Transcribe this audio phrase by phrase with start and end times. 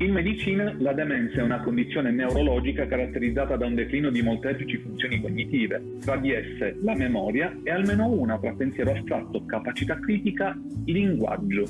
[0.00, 5.20] In medicina la demenza è una condizione neurologica caratterizzata da un declino di molteplici funzioni
[5.20, 11.66] cognitive, tra di esse la memoria e almeno una tra pensiero astratto, capacità critica, linguaggio.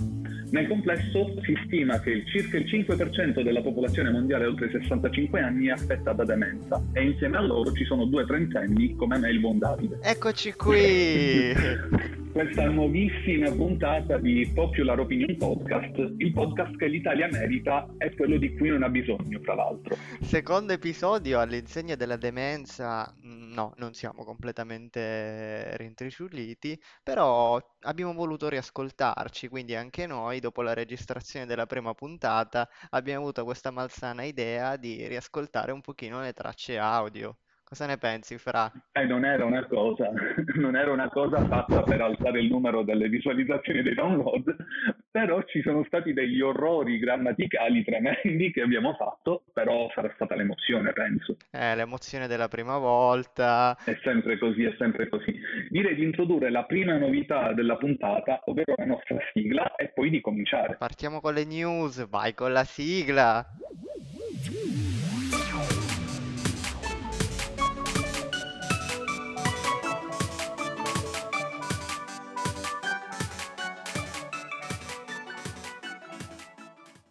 [0.53, 5.41] Nel complesso si stima che il circa il 5% della popolazione mondiale oltre i 65
[5.41, 9.29] anni è affetta da demenza e insieme a loro ci sono due trentenni come me
[9.29, 9.99] il buon Davide.
[10.03, 12.19] Eccoci qui!
[12.33, 18.57] questa nuovissima puntata di Popular Opinion Podcast, il podcast che l'Italia merita e quello di
[18.57, 19.97] cui non ha bisogno, tra l'altro.
[20.21, 29.49] Secondo episodio all'insegna della demenza, mm, no, non siamo completamente rintriciulliti, però abbiamo voluto riascoltarci,
[29.49, 35.07] quindi anche noi, dopo la registrazione della prima puntata, abbiamo avuto questa malsana idea di
[35.09, 37.37] riascoltare un pochino le tracce audio.
[37.71, 38.69] Cosa ne pensi, Fra?
[38.91, 40.11] Eh, non era una cosa,
[40.59, 44.57] non era una cosa fatta per alzare il numero delle visualizzazioni dei download,
[45.09, 50.93] però ci sono stati degli orrori grammaticali tremendi che abbiamo fatto, però sarà stata l'emozione,
[50.93, 51.37] penso.
[51.53, 53.79] Eh, l'emozione della prima volta.
[53.85, 55.33] È sempre così, è sempre così.
[55.69, 60.21] Direi di introdurre la prima novità della puntata, ovvero la nostra sigla, e poi di
[60.21, 60.75] cominciare.
[60.77, 63.47] Partiamo con le news, vai con la sigla.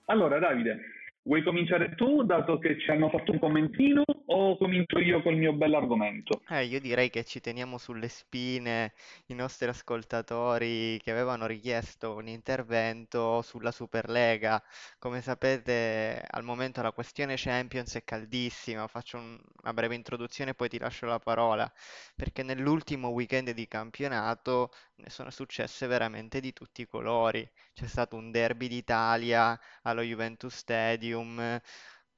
[0.10, 0.80] Allora, Davide,
[1.24, 5.54] vuoi cominciare tu, dato che ci hanno fatto un commentino, o comincio io col mio
[5.54, 6.44] bell'argomento?
[6.52, 8.94] Eh, io direi che ci teniamo sulle spine
[9.28, 14.62] i nostri ascoltatori che avevano richiesto un intervento sulla Superlega.
[14.98, 18.88] Come sapete, al momento la questione Champions è caldissima.
[18.88, 21.72] Faccio un- una breve introduzione e poi ti lascio la parola,
[22.16, 27.48] perché nell'ultimo weekend di campionato ne sono successe veramente di tutti i colori.
[27.76, 31.62] C'è stato un derby d'Italia allo Juventus Stadium,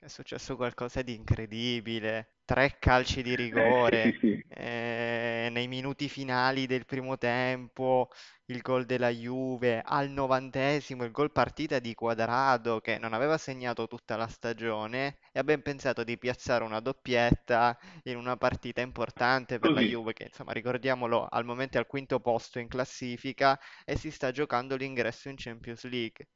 [0.04, 2.36] è successo qualcosa di incredibile.
[2.46, 8.10] Tre calci di Eh, sì, rigore, sì, eh, nei minuti finali del primo tempo,
[8.48, 13.88] il gol della Juve, al novantesimo il gol partita di Quadrado che non aveva segnato
[13.88, 19.60] tutta la stagione e ha ben pensato di piazzare una doppietta in una partita importante
[19.60, 19.82] per la.
[19.82, 24.32] Juve che insomma ricordiamolo al momento è al quinto posto in classifica e si sta
[24.32, 26.28] giocando l'ingresso in Champions League.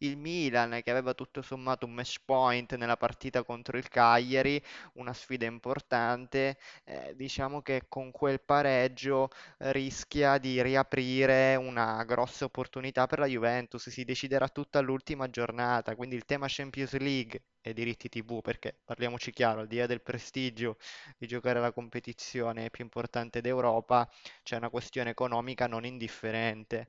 [0.00, 4.60] Il Milan che aveva tutto sommato un match point nella partita contro il Cagliari,
[4.94, 13.06] una sfida importante, eh, diciamo che con quel pareggio rischia di riaprire una grossa opportunità
[13.06, 13.88] per la Juventus.
[13.88, 19.30] Si deciderà tutto all'ultima giornata, quindi il tema Champions League e diritti TV, perché parliamoci
[19.32, 20.76] chiaro, al di là del prestigio
[21.16, 24.08] di giocare la competizione più importante d'Europa,
[24.44, 26.88] c'è una questione economica non indifferente.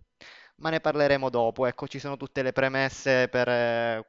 [0.59, 4.05] Ma ne parleremo dopo, ecco, ci sono tutte le premesse per eh,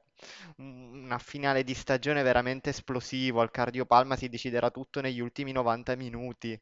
[0.59, 3.41] un- una finale di stagione veramente esplosivo.
[3.41, 6.61] Al Cardiopalma si deciderà tutto negli ultimi 90 minuti.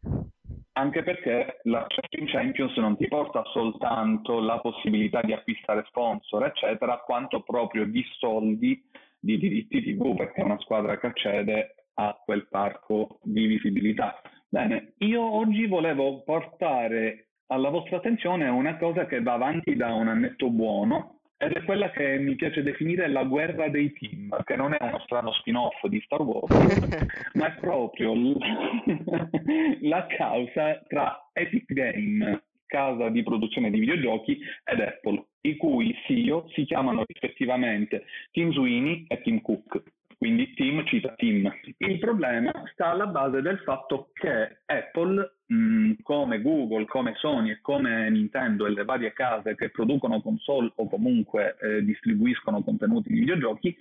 [0.72, 7.43] Anche perché la Champions non ti porta soltanto la possibilità di acquistare sponsor, eccetera, quanto
[7.43, 8.81] proprio di soldi
[9.19, 14.21] di diritti TV, perché è una squadra che accede a quel parco di visibilità.
[14.48, 20.09] Bene, io oggi volevo portare alla vostra attenzione una cosa che va avanti da un
[20.09, 24.75] annetto buono ed è quella che mi piace definire la guerra dei team, che non
[24.75, 26.50] è uno strano spin-off di Star Wars,
[27.34, 28.36] ma è proprio l-
[29.82, 36.48] la causa tra Epic Game, casa di produzione di videogiochi, ed Apple, i cui CEO
[36.48, 39.80] si chiamano rispettivamente Tim Sweeney e Tim Cook.
[40.19, 41.49] Quindi Tim cita Tim.
[41.77, 47.61] Il problema sta alla base del fatto che Apple, mh, come Google, come Sony e
[47.61, 53.21] come Nintendo e le varie case che producono console o comunque eh, distribuiscono contenuti di
[53.21, 53.77] videogiochi,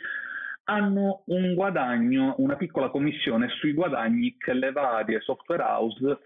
[0.65, 6.19] hanno un guadagno, una piccola commissione sui guadagni che le varie software house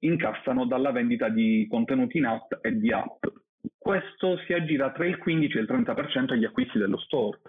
[0.00, 3.24] incassano dalla vendita di contenuti in app e di app.
[3.78, 7.40] Questo si aggira tra il 15 e il 30% agli acquisti dello store.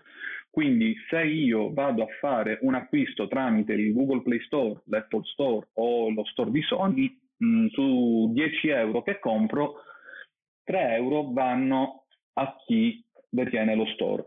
[0.57, 5.67] Quindi se io vado a fare un acquisto tramite il Google Play Store, l'Apple Store
[5.73, 9.75] o lo store di Sony, mh, su 10 euro che compro,
[10.63, 14.23] 3 euro vanno a chi detiene lo store.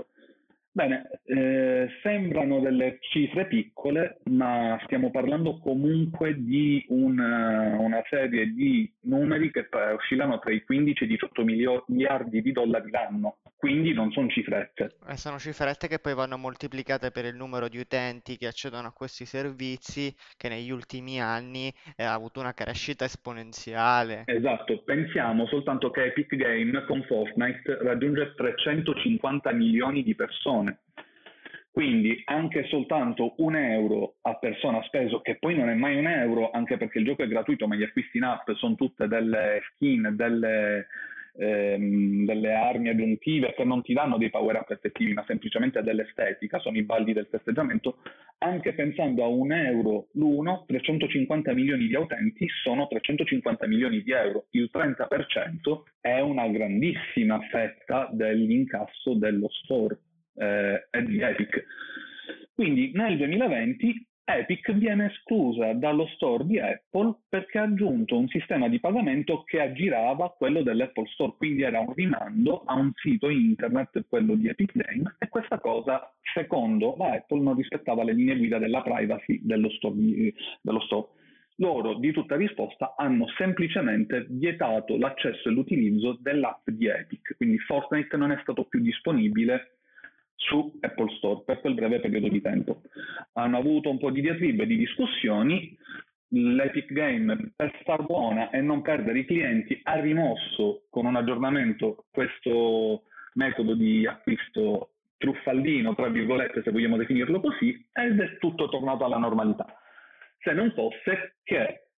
[0.72, 8.88] Bene, eh, sembrano delle cifre piccole, ma stiamo parlando comunque di una, una serie di
[9.02, 13.92] numeri che oscillano tra i 15 e i 18 milio- miliardi di dollari l'anno, quindi
[13.92, 14.96] non sono cifrette.
[15.08, 18.92] E sono cifrette che poi vanno moltiplicate per il numero di utenti che accedono a
[18.92, 24.22] questi servizi, che negli ultimi anni eh, ha avuto una crescita esponenziale.
[24.26, 30.58] Esatto, pensiamo soltanto che Epic Game con Fortnite raggiunge 350 milioni di persone.
[31.72, 36.50] Quindi anche soltanto un euro a persona speso, che poi non è mai un euro,
[36.50, 40.14] anche perché il gioco è gratuito, ma gli acquisti in app sono tutte delle skin,
[40.16, 40.88] delle,
[41.38, 46.58] ehm, delle armi aggiuntive che non ti danno dei power up effettivi, ma semplicemente dell'estetica,
[46.58, 47.98] sono i balli del festeggiamento,
[48.38, 54.46] anche pensando a un euro l'uno, 350 milioni di utenti sono 350 milioni di euro.
[54.50, 59.98] Il 30% è una grandissima fetta dell'incasso dello store
[60.34, 61.64] eh, di Epic.
[62.54, 68.68] Quindi nel 2020 Epic viene esclusa dallo store di Apple perché ha aggiunto un sistema
[68.68, 74.04] di pagamento che aggirava quello dell'Apple Store, quindi era un rimando a un sito internet,
[74.08, 78.58] quello di Epic Games, e questa cosa, secondo la Apple, non rispettava le linee guida
[78.58, 79.94] della privacy dello store.
[80.60, 81.08] Dello store.
[81.56, 88.16] Loro, di tutta risposta, hanno semplicemente vietato l'accesso e l'utilizzo dell'app di Epic, quindi Fortnite
[88.16, 89.79] non è stato più disponibile
[90.40, 92.82] su Apple Store per quel breve periodo di tempo.
[93.34, 95.76] Hanno avuto un po' di diatribe, di discussioni,
[96.32, 102.06] l'Epic Game per star buona e non perdere i clienti ha rimosso con un aggiornamento
[102.10, 103.02] questo
[103.34, 109.18] metodo di acquisto truffaldino, tra virgolette, se vogliamo definirlo così, ed è tutto tornato alla
[109.18, 109.66] normalità.
[110.38, 111.89] Se non fosse che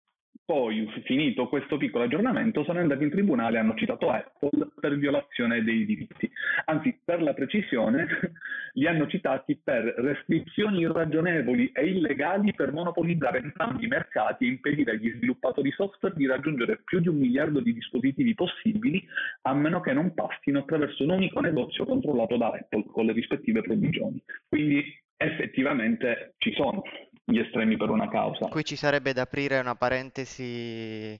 [0.43, 5.63] poi, finito questo piccolo aggiornamento, sono andati in tribunale e hanno citato Apple per violazione
[5.63, 6.29] dei diritti.
[6.65, 8.07] Anzi, per la precisione,
[8.73, 14.91] li hanno citati per restrizioni irragionevoli e illegali per monopolizzare entrambi i mercati e impedire
[14.91, 19.05] agli sviluppatori software di raggiungere più di un miliardo di dispositivi possibili,
[19.43, 23.61] a meno che non passino attraverso un unico negozio controllato da Apple con le rispettive
[23.61, 24.21] provvigioni.
[24.49, 24.83] Quindi
[25.17, 26.81] effettivamente ci sono
[27.31, 28.47] gli estremi per una causa.
[28.47, 31.19] Qui ci sarebbe da aprire una parentesi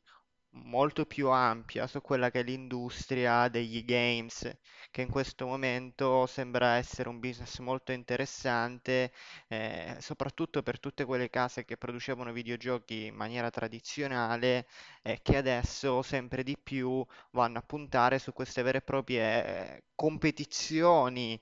[0.54, 4.58] molto più ampia su quella che è l'industria degli games,
[4.90, 9.14] che in questo momento sembra essere un business molto interessante,
[9.48, 14.68] eh, soprattutto per tutte quelle case che producevano videogiochi in maniera tradizionale
[15.02, 19.84] e che adesso sempre di più vanno a puntare su queste vere e proprie eh,
[19.96, 21.40] competizioni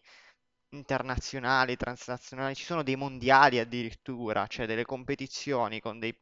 [0.72, 6.16] internazionali, transnazionali, ci sono dei mondiali addirittura, cioè delle competizioni con dei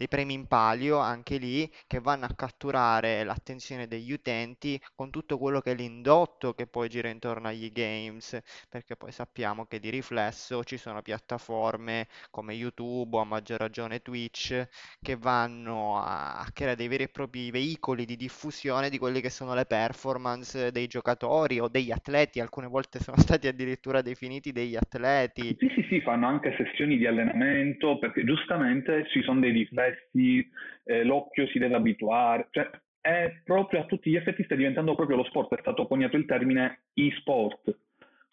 [0.00, 5.36] dei premi in palio anche lì che vanno a catturare l'attenzione degli utenti con tutto
[5.36, 9.90] quello che è l'indotto che poi gira intorno agli games, perché poi sappiamo che di
[9.90, 14.66] riflesso ci sono piattaforme come YouTube o a maggior ragione Twitch
[15.02, 19.52] che vanno a creare dei veri e propri veicoli di diffusione di quelle che sono
[19.52, 25.54] le performance dei giocatori o degli atleti, alcune volte sono stati addirittura definiti degli atleti.
[25.58, 30.48] Sì, sì, sì, fanno anche sessioni di allenamento perché giustamente ci sono dei difetti riflessi,
[30.84, 32.70] eh, l'occhio si deve abituare, cioè
[33.00, 36.26] è proprio a tutti gli effetti sta diventando proprio lo sport, è stato coniato il
[36.26, 37.78] termine e-sport,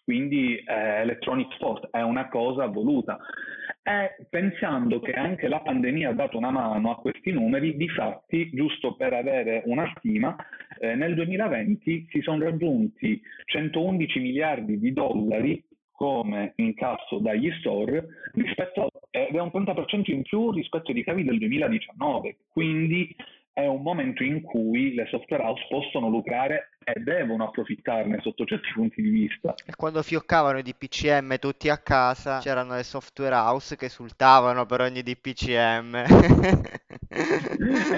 [0.04, 3.18] quindi eh, electronic sport, è una cosa voluta.
[3.82, 8.50] E pensando che anche la pandemia ha dato una mano a questi numeri, di fatti,
[8.52, 10.36] giusto per avere una stima,
[10.78, 15.62] eh, nel 2020 si sono raggiunti 111 miliardi di dollari
[15.98, 21.38] come incasso dagli store rispetto, ed è un 30% in più rispetto ai ricavi del
[21.38, 23.12] 2019, quindi
[23.52, 28.68] è un momento in cui le software house possono lucrare e devono approfittarne sotto certi
[28.72, 29.54] punti di vista.
[29.66, 34.82] E quando fioccavano i DPCM tutti a casa, c'erano le software house che esultavano per
[34.82, 36.04] ogni DPCM.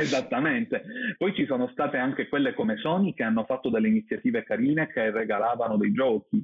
[0.01, 0.85] Esattamente.
[1.19, 5.11] Poi ci sono state anche quelle come Sony che hanno fatto delle iniziative carine che
[5.11, 6.43] regalavano dei giochi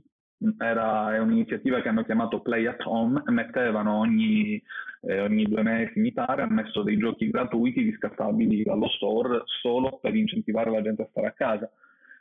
[0.59, 4.63] era, è un'iniziativa che hanno chiamato Play at Home, mettevano ogni,
[5.03, 9.99] eh, ogni due mesi, mi pare, ha messo dei giochi gratuiti riscattabili dallo store solo
[10.01, 11.71] per incentivare la gente a stare a casa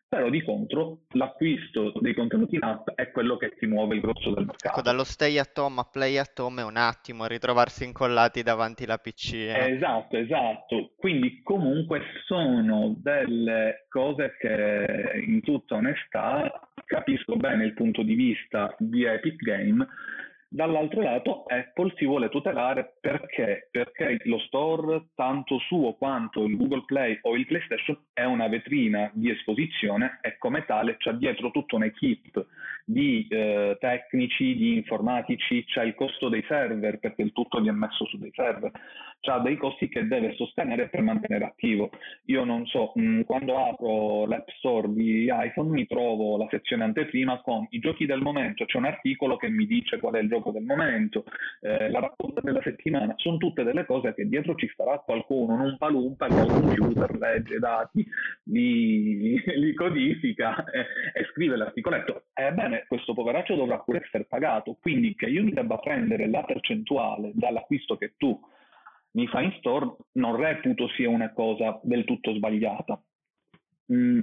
[0.08, 4.32] però di contro l'acquisto dei contenuti in app è quello che ti muove il grosso
[4.34, 4.68] del mercato.
[4.68, 8.84] Ecco, dallo stay at home a play at home è un attimo ritrovarsi incollati davanti
[8.84, 9.34] alla PC.
[9.34, 9.74] Eh.
[9.74, 10.92] Esatto, esatto.
[10.96, 18.74] Quindi comunque sono delle cose che in tutta onestà capisco bene il punto di vista
[18.80, 19.86] di Epic Game
[20.56, 23.68] Dall'altro lato Apple si vuole tutelare perché?
[23.70, 29.12] Perché lo store, tanto suo quanto il Google Play o il PlayStation, è una vetrina
[29.13, 32.46] di esposizione e come tale c'è dietro tutta un'equipe
[32.86, 38.06] di eh, tecnici, di informatici, c'è il costo dei server perché il tutto viene messo
[38.06, 38.72] su dei server,
[39.22, 41.89] c'ha dei costi che deve sostenere per mantenere attivo.
[42.25, 46.84] Io non so, mh, mm, quando apro l'App Store di iPhone mi trovo la sezione
[46.84, 50.30] anteprima con i giochi del momento, c'è un articolo che mi dice qual è il
[50.30, 51.24] gioco del momento,
[51.62, 55.75] eh, la raccolta della settimana, sono tutte delle cose che dietro ci starà qualcuno, non
[55.77, 58.06] palumpa che al computer legge dati,
[58.44, 62.25] li, li codifica e, e scrive l'articoletto.
[62.34, 66.44] Ebbene, bene, questo poveraccio dovrà pure essere pagato, quindi che io mi debba prendere la
[66.44, 68.38] percentuale dall'acquisto che tu
[69.12, 73.01] mi fai in store, non reputo sia una cosa del tutto sbagliata.
[73.94, 74.20] Mm.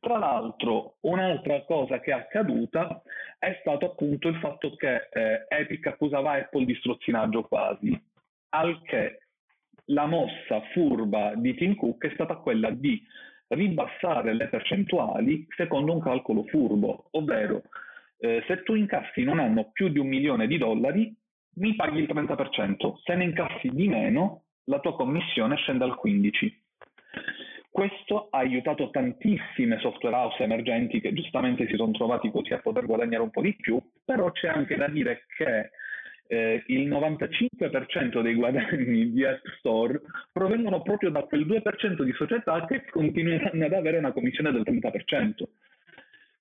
[0.00, 3.02] Tra l'altro, un'altra cosa che è accaduta
[3.38, 7.98] è stato appunto il fatto che eh, Epic accusava Apple di strozzinaggio quasi,
[8.50, 9.20] al che
[9.86, 13.02] la mossa furba di Tim Cook è stata quella di
[13.48, 17.62] ribassare le percentuali secondo un calcolo furbo, ovvero
[18.18, 21.14] eh, se tu incassi in un anno più di un milione di dollari,
[21.54, 26.52] mi paghi il 30%, se ne incassi di meno, la tua commissione scende al 15%.
[27.70, 32.86] Questo ha aiutato tantissime software house emergenti che giustamente si sono trovati così a poter
[32.86, 35.70] guadagnare un po' di più, però c'è anche da dire che
[36.28, 42.64] eh, il 95% dei guadagni di App Store provengono proprio da quel 2% di società
[42.66, 45.42] che continueranno ad avere una commissione del 30%.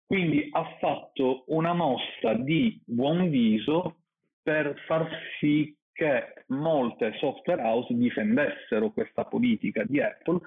[0.06, 3.98] Quindi ha fatto una mossa di buon viso
[4.42, 10.40] per far sì che molte software house difendessero questa politica di Apple,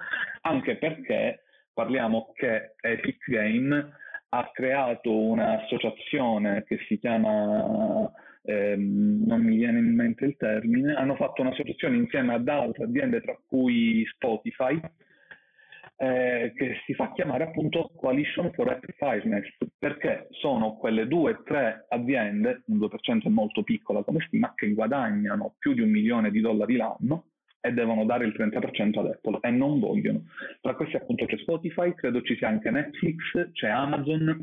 [0.43, 1.43] anche perché
[1.75, 3.93] parliamo che Epic Game
[4.29, 8.11] ha creato un'associazione che si chiama
[8.43, 13.21] ehm, non mi viene in mente il termine, hanno fatto un'associazione insieme ad altre aziende,
[13.21, 14.81] tra cui Spotify,
[15.97, 19.47] eh, che si fa chiamare appunto Coalition for Fairness,
[19.79, 24.73] perché sono quelle due o tre aziende, un 2% è molto piccola come stima, che
[24.73, 27.27] guadagnano più di un milione di dollari l'anno
[27.61, 30.25] e devono dare il 30% ad Apple e non vogliono.
[30.63, 34.43] Tra questi appunto c'è Spotify, credo ci sia anche Netflix, c'è Amazon,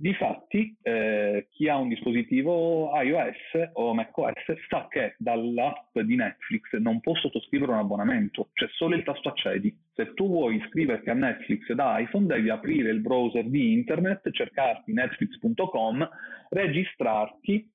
[0.00, 4.32] Difatti, eh, chi ha un dispositivo iOS o macOS
[4.66, 9.78] sa che dall'app di Netflix non può sottoscrivere un abbonamento, c'è solo il tasto accedi.
[9.92, 14.94] Se tu vuoi iscriverti a Netflix da iPhone, devi aprire il browser di internet, cercarti
[14.94, 16.08] netflix.com,
[16.48, 17.70] registrarti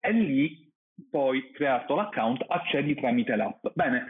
[0.00, 0.66] e lì
[1.10, 3.66] poi creato l'account, accedi tramite l'app.
[3.74, 4.06] Bene,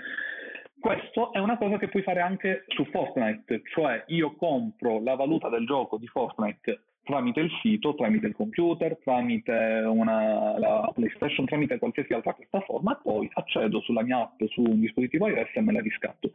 [0.79, 5.49] questo è una cosa che puoi fare anche su Fortnite, cioè io compro la valuta
[5.49, 9.53] del gioco di Fortnite tramite il sito, tramite il computer, tramite
[9.87, 15.27] una, la PlayStation, tramite qualsiasi altra piattaforma poi accedo sulla mia app su un dispositivo
[15.27, 16.31] iOS e me la riscatto.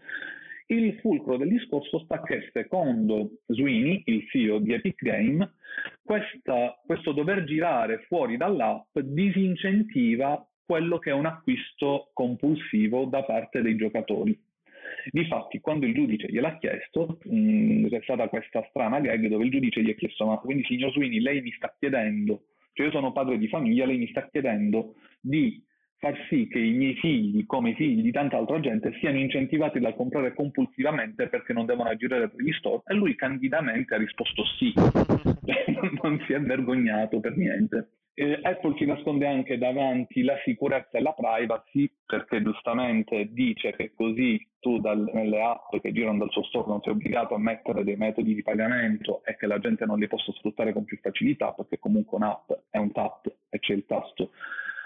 [0.67, 5.53] Il fulcro del discorso sta che secondo Sweeney, il CEO di Epic Game,
[6.03, 13.61] questa, questo dover girare fuori dall'app disincentiva quello che è un acquisto compulsivo da parte
[13.61, 14.37] dei giocatori.
[15.11, 19.51] Difatti, quando il giudice gliel'ha chiesto, mh, mm, c'è stata questa strana gag dove il
[19.51, 23.11] giudice gli ha chiesto: Ma quindi, signor Sweeney, lei mi sta chiedendo, cioè io sono
[23.11, 25.63] padre di famiglia, lei mi sta chiedendo di
[25.97, 29.79] far sì che i miei figli, come i figli di tanta altra gente, siano incentivati
[29.79, 32.83] dal comprare compulsivamente perché non devono agire per gli store?
[32.85, 34.73] E lui candidamente ha risposto sì,
[36.03, 37.89] non si è vergognato per niente.
[38.17, 43.91] Eh, Apple si nasconde anche davanti la sicurezza e la privacy perché giustamente dice che
[43.93, 47.83] così tu dal, nelle app che girano dal suo store non sei obbligato a mettere
[47.83, 51.51] dei metodi di pagamento e che la gente non li possa sfruttare con più facilità
[51.51, 54.31] perché comunque un'app è un tap e c'è il tasto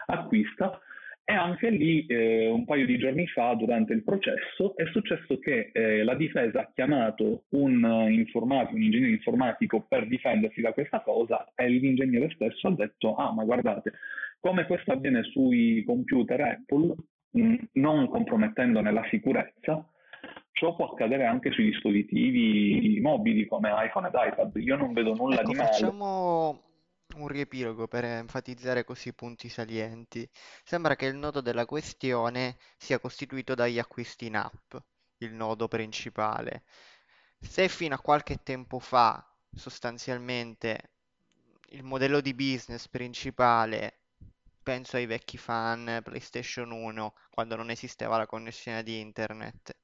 [0.07, 0.81] acquista
[1.29, 5.69] e anche lì, eh, un paio di giorni fa, durante il processo, è successo che
[5.71, 11.51] eh, la difesa ha chiamato un, informatico, un ingegnere informatico per difendersi da questa cosa
[11.53, 13.93] e l'ingegnere stesso ha detto, ah ma guardate,
[14.39, 16.95] come questo avviene sui computer Apple,
[17.29, 19.87] mh, mm, non compromettendone la sicurezza,
[20.53, 24.55] ciò può accadere anche sui dispositivi mobili come iPhone ed iPad.
[24.55, 25.69] Io non vedo nulla ecco, di male.
[25.69, 26.68] Facciamo
[27.15, 30.29] un riepilogo per enfatizzare così i punti salienti.
[30.63, 34.75] Sembra che il nodo della questione sia costituito dagli acquisti in app,
[35.17, 36.63] il nodo principale.
[37.39, 40.91] Se fino a qualche tempo fa sostanzialmente
[41.69, 43.99] il modello di business principale,
[44.61, 49.75] penso ai vecchi fan PlayStation 1, quando non esisteva la connessione di internet,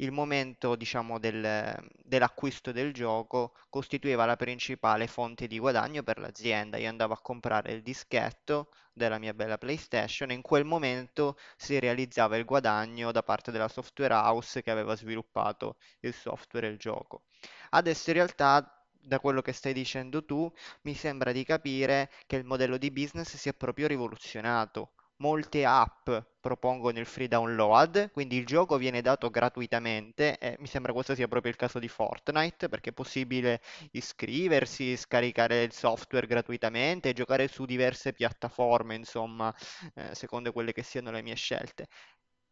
[0.00, 6.78] il momento, diciamo, del, dell'acquisto del gioco costituiva la principale fonte di guadagno per l'azienda.
[6.78, 11.78] Io andavo a comprare il dischetto della mia bella PlayStation e in quel momento si
[11.78, 16.78] realizzava il guadagno da parte della software house che aveva sviluppato il software e il
[16.78, 17.24] gioco.
[17.70, 20.50] Adesso in realtà da quello che stai dicendo tu,
[20.82, 26.10] mi sembra di capire che il modello di business si è proprio rivoluzionato molte app
[26.40, 31.28] propongono il free download, quindi il gioco viene dato gratuitamente e mi sembra questo sia
[31.28, 33.60] proprio il caso di Fortnite perché è possibile
[33.92, 39.54] iscriversi, scaricare il software gratuitamente e giocare su diverse piattaforme, insomma,
[39.94, 41.86] eh, secondo quelle che siano le mie scelte.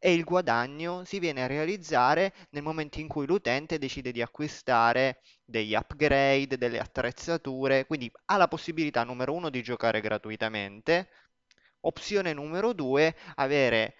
[0.01, 5.21] e il guadagno si viene a realizzare nel momento in cui l'utente decide di acquistare
[5.45, 11.09] degli upgrade, delle attrezzature, quindi ha la possibilità numero uno di giocare gratuitamente,
[11.81, 13.95] opzione numero due, avere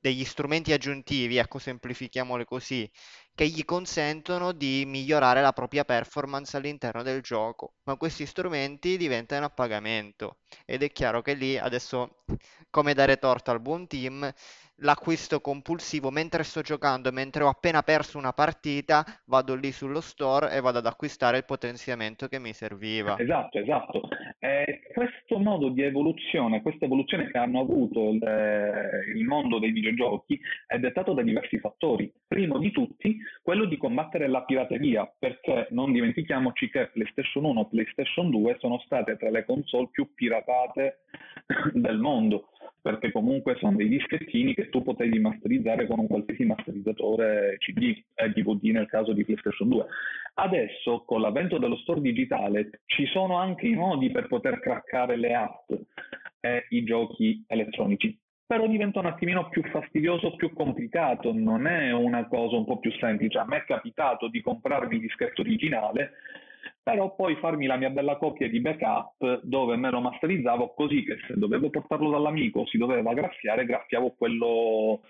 [0.00, 2.90] degli strumenti aggiuntivi, ecco, semplifichiamole così,
[3.34, 9.46] che gli consentono di migliorare la propria performance all'interno del gioco, ma questi strumenti diventano
[9.46, 10.38] a pagamento.
[10.64, 12.24] Ed è chiaro che lì adesso
[12.70, 14.32] come dare torto al buon team
[14.78, 20.52] l'acquisto compulsivo mentre sto giocando, mentre ho appena perso una partita, vado lì sullo store
[20.52, 23.16] e vado ad acquistare il potenziamento che mi serviva.
[23.18, 24.08] Esatto, esatto.
[24.38, 28.22] Eh, questo modo di evoluzione, questa evoluzione che hanno avuto il,
[29.16, 32.12] il mondo dei videogiochi è dettato da diversi fattori.
[32.26, 37.66] Primo di tutti, quello di combattere la pirateria, perché non dimentichiamoci che PlayStation 1 e
[37.70, 41.04] PlayStation 2 sono state tra le console più piratate
[41.72, 42.48] del mondo
[42.84, 48.28] perché comunque sono dei dischettini che tu potevi masterizzare con un qualsiasi masterizzatore CD e
[48.28, 49.86] DVD nel caso di PlayStation 2.
[50.34, 55.32] Adesso, con l'avvento dello store digitale, ci sono anche i modi per poter craccare le
[55.32, 55.72] app
[56.40, 62.28] e i giochi elettronici però diventa un attimino più fastidioso, più complicato, non è una
[62.28, 63.38] cosa un po' più semplice.
[63.38, 66.12] A me è capitato di comprarmi il dischetto originale
[66.84, 71.16] però poi farmi la mia bella copia di backup dove me lo masterizzavo così che
[71.26, 75.00] se dovevo portarlo dall'amico si doveva graffiare, graffiavo quello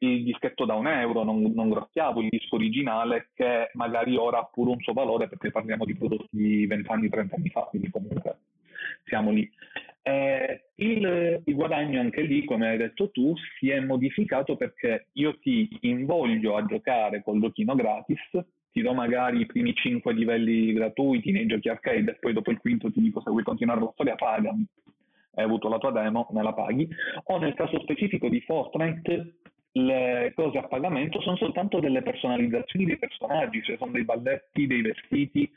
[0.00, 4.50] il dischetto da un euro, non, non graffiavo il disco originale che magari ora ha
[4.52, 7.88] pure un suo valore perché parliamo di prodotti di 20 anni, 30 anni fa, quindi
[7.88, 8.38] comunque
[9.04, 9.48] siamo lì.
[10.02, 15.38] Eh, il, il, guadagno anche lì, come hai detto tu, si è modificato perché io
[15.38, 18.20] ti invoglio a giocare col giochino gratis,
[18.76, 22.58] ti do magari i primi 5 livelli gratuiti nei giochi arcade e poi dopo il
[22.58, 24.66] quinto ti dico se vuoi continuare la storia pagami.
[25.34, 26.86] Hai avuto la tua demo, me la paghi.
[27.24, 29.36] O nel caso specifico di Fortnite,
[29.72, 34.82] le cose a pagamento sono soltanto delle personalizzazioni dei personaggi, cioè sono dei balletti, dei
[34.82, 35.50] vestiti,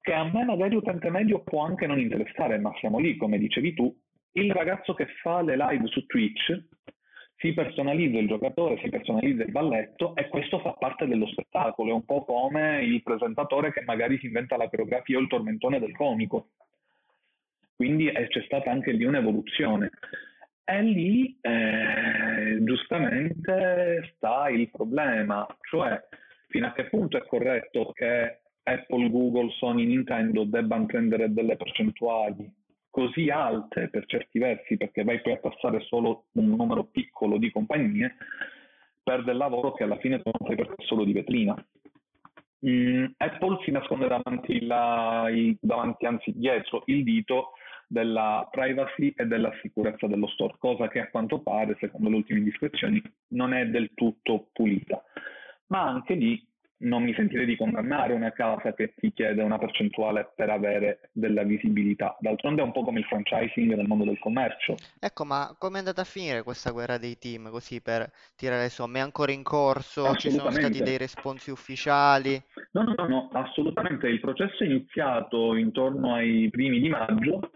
[0.00, 3.72] che a me magari utente medio può anche non interessare, ma siamo lì, come dicevi
[3.74, 3.96] tu,
[4.32, 6.60] il ragazzo che fa le live su Twitch
[7.38, 11.94] si personalizza il giocatore, si personalizza il balletto e questo fa parte dello spettacolo, è
[11.94, 15.94] un po' come il presentatore che magari si inventa la coreografia o il tormentone del
[15.96, 16.48] comico.
[17.76, 19.90] Quindi eh, c'è stata anche lì un'evoluzione.
[20.64, 25.96] E lì eh, giustamente sta il problema, cioè
[26.48, 32.52] fino a che punto è corretto che Apple, Google, Sony, Nintendo debbano prendere delle percentuali
[32.98, 37.52] così alte per certi versi, perché vai poi a passare solo un numero piccolo di
[37.52, 38.16] compagnie,
[39.00, 41.54] per del lavoro che alla fine non fai solo di vetrina.
[42.68, 45.28] Mm, Apple si nasconde davanti, la,
[45.60, 47.52] davanti, anzi dietro il dito
[47.86, 52.40] della privacy e della sicurezza dello store, cosa che a quanto pare, secondo le ultime
[52.40, 55.00] indiscrezioni, non è del tutto pulita.
[55.68, 56.47] Ma anche lì
[56.78, 61.42] non mi sentirei di condannare una casa che ti chiede una percentuale per avere della
[61.42, 62.16] visibilità.
[62.20, 64.76] D'altronde è un po' come il franchising nel mondo del commercio.
[65.00, 68.68] Ecco, ma come è andata a finire questa guerra dei team, così per tirare le
[68.68, 68.98] somme?
[68.98, 70.14] È ancora in corso?
[70.14, 72.40] Ci sono stati dei responsi ufficiali?
[72.72, 74.08] No, no, no, no, assolutamente.
[74.08, 77.50] Il processo è iniziato intorno ai primi di maggio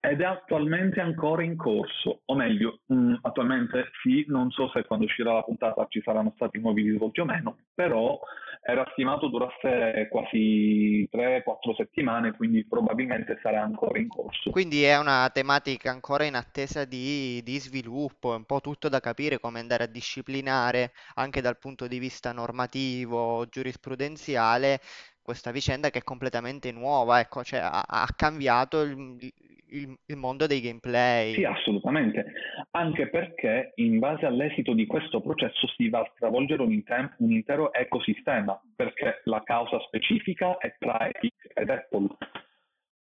[0.00, 4.84] ed è attualmente ancora in corso, o meglio, mh, mm, attualmente sì, non so se
[4.84, 8.18] quando uscirà la puntata ci saranno stati nuovi risvolti o meno, però
[8.62, 14.50] era stimato durasse quasi 3-4 settimane, quindi probabilmente sarà ancora in corso.
[14.50, 19.00] Quindi è una tematica ancora in attesa di, di sviluppo, è un po' tutto da
[19.00, 24.80] capire come andare a disciplinare anche dal punto di vista normativo, giurisprudenziale,
[25.22, 29.32] questa vicenda che è completamente nuova, ecco, cioè ha, ha cambiato il,
[29.70, 31.34] il, il, mondo dei gameplay.
[31.34, 32.32] Sì, assolutamente,
[32.72, 37.32] anche perché in base all'esito di questo processo si va a stravolgere un, inter- un
[37.32, 42.08] intero ecosistema, perché la causa specifica è tra Epic ed Apple.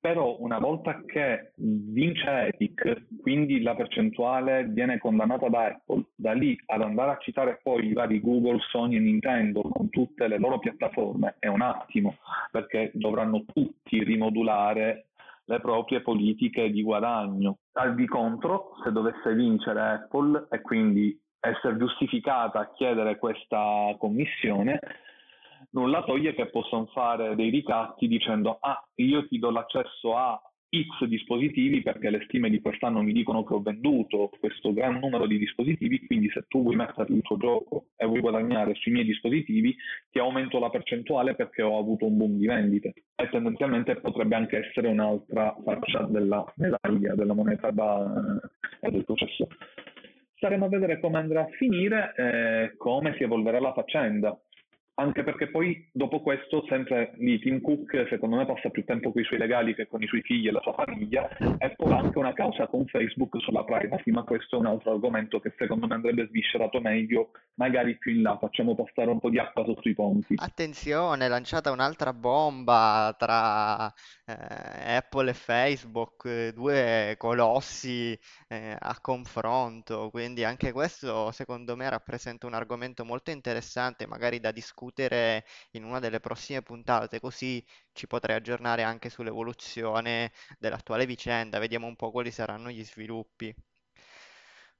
[0.01, 6.57] Però una volta che vince Epic, quindi la percentuale viene condannata da Apple, da lì
[6.67, 10.57] ad andare a citare poi i vari Google, Sony e Nintendo con tutte le loro
[10.57, 12.15] piattaforme è un attimo,
[12.49, 15.08] perché dovranno tutti rimodulare
[15.49, 17.57] le proprie politiche di guadagno.
[17.73, 24.79] Al di contro, se dovesse vincere Apple e quindi essere giustificata a chiedere questa commissione,
[25.71, 30.39] nulla toglie che possano fare dei ricatti dicendo ah, io ti do l'accesso a
[30.71, 35.25] X dispositivi perché le stime di quest'anno mi dicono che ho venduto questo gran numero
[35.25, 39.05] di dispositivi, quindi se tu vuoi mettere il tuo gioco e vuoi guadagnare sui miei
[39.05, 39.75] dispositivi,
[40.11, 42.93] ti aumento la percentuale perché ho avuto un boom di vendite.
[43.15, 48.39] E tendenzialmente potrebbe anche essere un'altra faccia della medaglia, della moneta da,
[48.81, 49.47] eh, del processo.
[50.35, 54.39] Staremo a vedere come andrà a finire e come si evolverà la faccenda
[54.99, 59.21] anche perché poi dopo questo sempre lì Tim Cook secondo me passa più tempo con
[59.21, 61.27] i suoi legali che con i suoi figli e la sua famiglia.
[61.57, 65.39] E poi anche una causa con Facebook sulla privacy, ma questo è un altro argomento
[65.39, 69.39] che secondo me andrebbe sviscerato meglio, magari più in là, facciamo passare un po' di
[69.39, 70.35] acqua sotto i ponti.
[70.37, 73.87] Attenzione, lanciata un'altra bomba tra
[74.25, 82.47] eh, Apple e Facebook, due colossi eh, a confronto, quindi anche questo secondo me rappresenta
[82.47, 84.51] un argomento molto interessante, magari da
[84.89, 91.87] discutere in una delle prossime puntate, così ci potrei aggiornare anche sull'evoluzione dell'attuale vicenda, vediamo
[91.87, 93.53] un po' quali saranno gli sviluppi.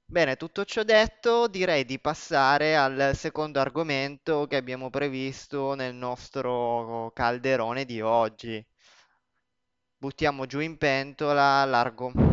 [0.04, 7.10] Bene, tutto ciò detto, direi di passare al secondo argomento che abbiamo previsto nel nostro
[7.14, 8.62] calderone di oggi.
[9.98, 12.29] Buttiamo giù in pentola l'argo-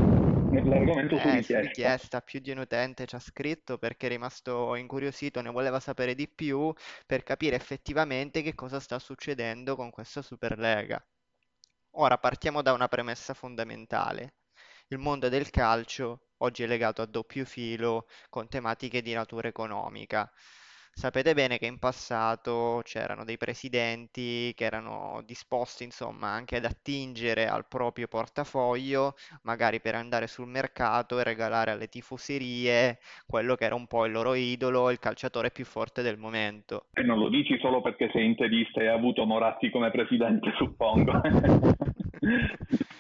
[0.50, 1.60] L'argomento su eh, su richiesta.
[1.60, 6.16] richiesta, più di un utente ci ha scritto perché è rimasto incuriosito, ne voleva sapere
[6.16, 6.74] di più
[7.06, 11.02] per capire effettivamente che cosa sta succedendo con questa Superlega.
[11.98, 14.36] Ora partiamo da una premessa fondamentale.
[14.88, 20.32] Il mondo del calcio oggi è legato a doppio filo con tematiche di natura economica.
[20.98, 27.46] Sapete bene che in passato c'erano dei presidenti che erano disposti, insomma, anche ad attingere
[27.46, 33.76] al proprio portafoglio, magari per andare sul mercato e regalare alle tifoserie quello che era
[33.76, 36.86] un po' il loro idolo, il calciatore più forte del momento.
[36.94, 41.22] E non lo dici solo perché sei interista e hai avuto Moratti come presidente, suppongo.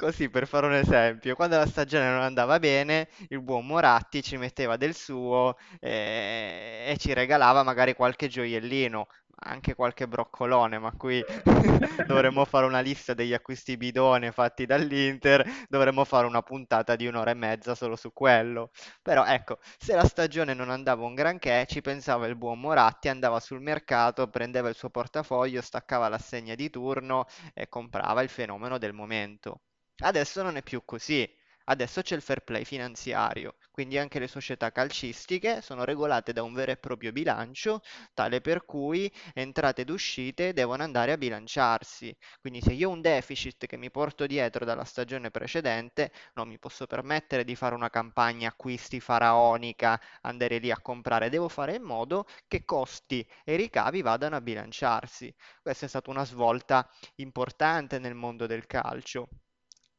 [0.00, 4.38] Così per fare un esempio, quando la stagione non andava bene, il buon Moratti ci
[4.38, 9.06] metteva del suo eh, e ci regalava magari qualche gioiellino,
[9.40, 11.22] anche qualche broccolone, ma qui
[12.06, 17.32] dovremmo fare una lista degli acquisti bidone fatti dall'Inter, dovremmo fare una puntata di un'ora
[17.32, 18.70] e mezza solo su quello.
[19.02, 23.38] Però ecco, se la stagione non andava un granché, ci pensava il buon Moratti, andava
[23.38, 28.94] sul mercato, prendeva il suo portafoglio, staccava l'assegna di turno e comprava il fenomeno del
[28.94, 29.60] momento.
[30.00, 31.26] Adesso non è più così.
[31.64, 36.52] Adesso c'è il fair play finanziario, quindi anche le società calcistiche sono regolate da un
[36.52, 37.80] vero e proprio bilancio,
[38.12, 42.14] tale per cui entrate ed uscite devono andare a bilanciarsi.
[42.40, 46.58] Quindi se io ho un deficit che mi porto dietro dalla stagione precedente, non mi
[46.58, 51.82] posso permettere di fare una campagna acquisti faraonica, andare lì a comprare, devo fare in
[51.82, 55.32] modo che costi e ricavi vadano a bilanciarsi.
[55.62, 59.28] Questa è stata una svolta importante nel mondo del calcio.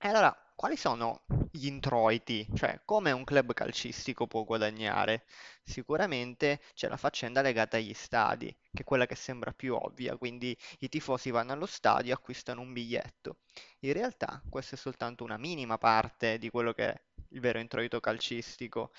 [0.03, 2.47] E allora, quali sono gli introiti?
[2.55, 5.25] Cioè, come un club calcistico può guadagnare?
[5.63, 10.57] Sicuramente c'è la faccenda legata agli stadi, che è quella che sembra più ovvia, quindi
[10.79, 13.37] i tifosi vanno allo stadio e acquistano un biglietto.
[13.81, 17.99] In realtà, questa è soltanto una minima parte di quello che è il vero introito
[17.99, 18.91] calcistico.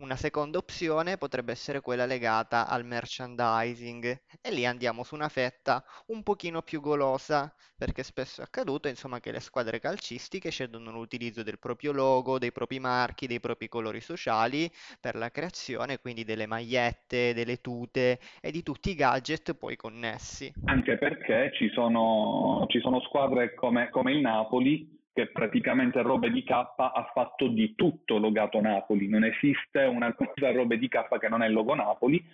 [0.00, 5.84] Una seconda opzione potrebbe essere quella legata al merchandising e lì andiamo su una fetta
[6.06, 11.42] un pochino più golosa, perché spesso è accaduto, insomma, che le squadre calcistiche scelgono l'utilizzo
[11.42, 16.46] del proprio logo, dei propri marchi, dei propri colori sociali per la creazione quindi delle
[16.46, 20.50] magliette, delle tute e di tutti i gadget poi connessi.
[20.64, 26.42] Anche perché ci sono, ci sono squadre come, come il Napoli che praticamente Robe di
[26.44, 31.28] K ha fatto di tutto logato Napoli, non esiste una cosa Robe di K che
[31.28, 32.24] non è logo Napoli.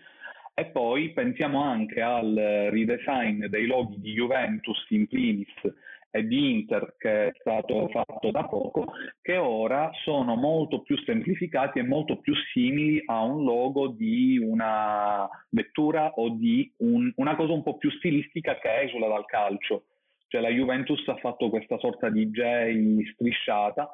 [0.58, 2.34] E poi pensiamo anche al
[2.70, 5.52] redesign dei loghi di Juventus in primis
[6.10, 8.86] e di Inter che è stato fatto da poco,
[9.20, 15.28] che ora sono molto più semplificati e molto più simili a un logo di una
[15.50, 19.84] vettura o di un, una cosa un po' più stilistica che esula dal calcio
[20.36, 23.90] cioè la Juventus ha fatto questa sorta di J strisciata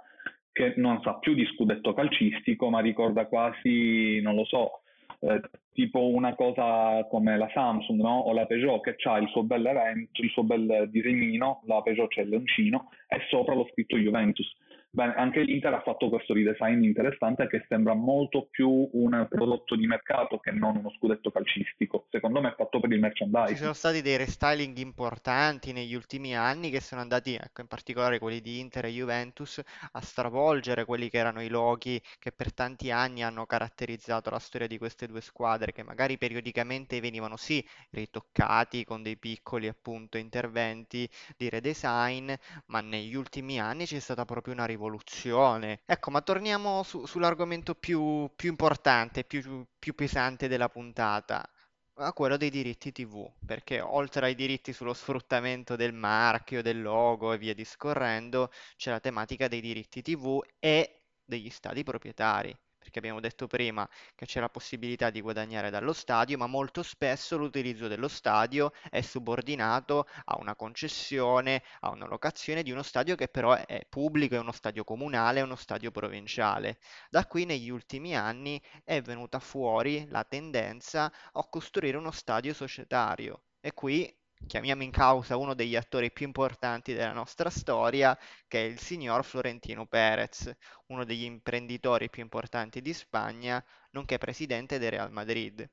[0.51, 4.81] che non sa più di scudetto calcistico, ma ricorda quasi, non lo so,
[5.21, 5.41] eh,
[5.73, 8.19] tipo una cosa come la Samsung no?
[8.19, 12.09] o la Peugeot che ha il suo bel evento, il suo bel disegnino, la Peugeot
[12.09, 14.53] c'è il leoncino e sopra l'ho scritto Juventus.
[14.95, 19.87] Bene, anche l'Inter ha fatto questo ridesign interessante che sembra molto più un prodotto di
[19.87, 22.09] mercato che non uno scudetto calcistico.
[22.11, 23.57] Secondo me è fatto per il merchandising.
[23.57, 28.19] Ci sono stati dei restyling importanti negli ultimi anni che sono andati, ecco, in particolare
[28.19, 32.91] quelli di Inter e Juventus, a stravolgere quelli che erano i loghi che per tanti
[32.91, 38.85] anni hanno caratterizzato la storia di queste due squadre, che magari periodicamente venivano sì ritoccati
[38.85, 42.31] con dei piccoli appunto interventi di redesign,
[42.67, 45.81] ma negli ultimi anni c'è stata proprio una rivoluzione rivoluzione.
[45.87, 51.49] Ecco, ma torniamo su- sull'argomento più, più importante, più, più pesante della puntata,
[51.97, 57.33] a quello dei diritti TV, perché oltre ai diritti sullo sfruttamento del marchio, del logo
[57.33, 63.21] e via discorrendo, c'è la tematica dei diritti TV e degli stadi proprietari perché abbiamo
[63.21, 68.09] detto prima che c'è la possibilità di guadagnare dallo stadio, ma molto spesso l'utilizzo dello
[68.09, 73.87] stadio è subordinato a una concessione, a una locazione di uno stadio che però è
[73.89, 76.79] pubblico, è uno stadio comunale, è uno stadio provinciale.
[77.09, 83.45] Da qui negli ultimi anni è venuta fuori la tendenza a costruire uno stadio societario
[83.61, 84.13] e qui
[84.47, 89.25] chiamiamo in causa uno degli attori più importanti della nostra storia, che è il signor
[89.25, 90.51] Florentino Perez,
[90.87, 95.69] uno degli imprenditori più importanti di Spagna, nonché presidente del Real Madrid,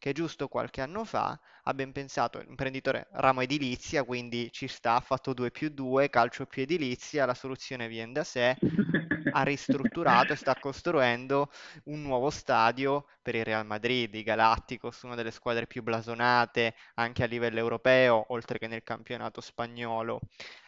[0.00, 5.00] che giusto qualche anno fa ha ben pensato, imprenditore ramo edilizia, quindi ci sta, ha
[5.00, 8.56] fatto 2 più 2, calcio più edilizia, la soluzione viene da sé,
[9.32, 11.52] ha ristrutturato e sta costruendo
[11.84, 17.22] un nuovo stadio per il Real Madrid, i Galacticos, una delle squadre più blasonate anche
[17.22, 20.20] a livello europeo, oltre che nel campionato spagnolo.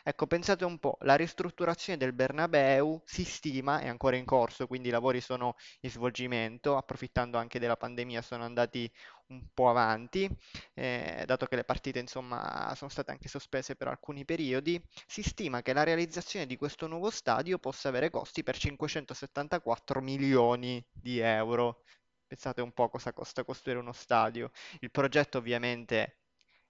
[0.04, 4.88] Ecco, pensate un po', la ristrutturazione del Bernabeu si stima, è ancora in corso, quindi
[4.88, 8.90] i lavori sono in svolgimento, approfittando anche della pandemia sono andati
[9.28, 10.28] un po' avanti,
[10.74, 15.62] eh, dato che le partite insomma sono state anche sospese per alcuni periodi, si stima
[15.62, 21.82] che la realizzazione di questo nuovo stadio possa avere costi per 574 milioni di euro.
[22.26, 24.50] Pensate un po' cosa costa costruire uno stadio.
[24.80, 26.21] Il progetto ovviamente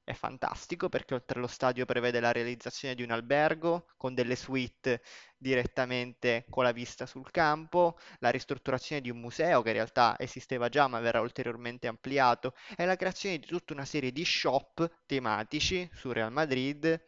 [0.05, 5.03] è fantastico perché oltre allo stadio prevede la realizzazione di un albergo con delle suite
[5.37, 10.69] direttamente con la vista sul campo, la ristrutturazione di un museo che in realtà esisteva
[10.69, 15.89] già ma verrà ulteriormente ampliato e la creazione di tutta una serie di shop tematici
[15.93, 17.01] su Real Madrid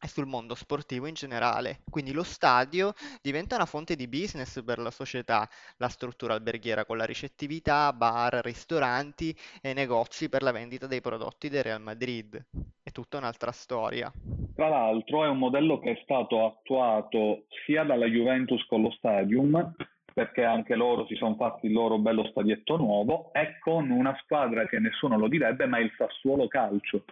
[0.00, 1.80] e sul mondo sportivo in generale.
[1.90, 6.96] Quindi lo stadio diventa una fonte di business per la società, la struttura alberghiera con
[6.96, 12.46] la ricettività, bar, ristoranti e negozi per la vendita dei prodotti del Real Madrid.
[12.82, 14.12] È tutta un'altra storia.
[14.54, 19.74] Tra l'altro è un modello che è stato attuato sia dalla Juventus con lo Stadium,
[20.12, 24.66] perché anche loro si sono fatti il loro bello stadietto nuovo, e con una squadra
[24.66, 27.04] che nessuno lo direbbe, ma il Sassuolo Calcio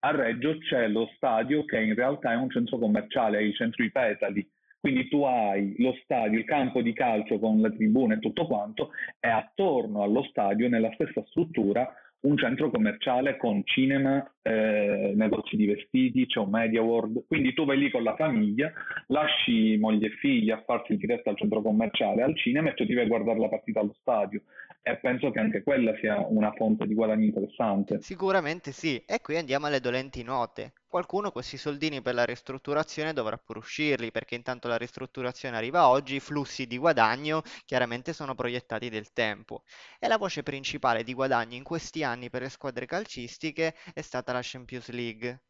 [0.00, 3.90] a Reggio c'è lo stadio che in realtà è un centro commerciale, il centro di
[3.90, 4.48] Petali.
[4.78, 8.90] Quindi tu hai lo stadio, il campo di calcio con le tribune e tutto quanto,
[9.18, 15.66] e attorno allo stadio, nella stessa struttura, un centro commerciale con cinema, eh, negozi di
[15.66, 18.72] vestiti, c'è un Media World, quindi tu vai lì con la famiglia,
[19.08, 22.86] lasci moglie e figli a farsi il diretto al centro commerciale, al cinema e tu
[22.86, 24.42] ti vai a guardare la partita allo stadio
[24.88, 28.00] e penso che anche quella sia una fonte di guadagno interessante.
[28.00, 30.74] Sicuramente sì, e qui andiamo alle dolenti note.
[30.88, 36.14] Qualcuno questi soldini per la ristrutturazione dovrà pur uscirli, perché intanto la ristrutturazione arriva oggi,
[36.14, 39.64] i flussi di guadagno chiaramente sono proiettati del tempo.
[39.98, 44.32] E la voce principale di guadagno in questi anni per le squadre calcistiche è stata
[44.36, 45.40] la Champions League.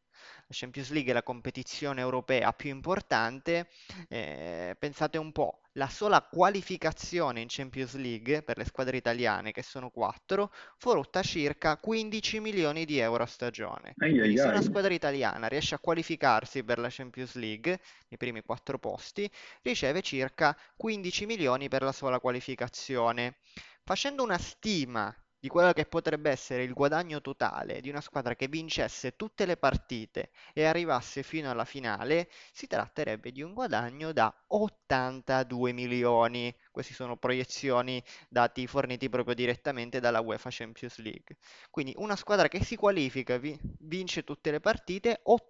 [0.47, 3.69] La Champions League è la competizione europea più importante,
[4.07, 9.61] eh, pensate un po', la sola qualificazione in Champions League per le squadre italiane, che
[9.61, 13.93] sono quattro, frutta circa 15 milioni di euro a stagione.
[13.95, 18.79] Quindi se una squadra italiana riesce a qualificarsi per la Champions League, nei primi quattro
[18.79, 19.29] posti,
[19.61, 23.37] riceve circa 15 milioni per la sola qualificazione.
[23.83, 25.15] Facendo una stima
[25.47, 29.55] di quello che potrebbe essere il guadagno totale di una squadra che vincesse tutte le
[29.55, 36.53] partite e arrivasse fino alla finale, si tratterebbe di un guadagno da 82 milioni.
[36.69, 41.37] Queste sono proiezioni, dati forniti proprio direttamente dalla UEFA Champions League.
[41.69, 45.46] Quindi una squadra che si qualifica, vi- vince tutte le partite, 82